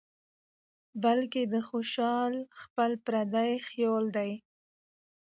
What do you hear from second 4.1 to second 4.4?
دى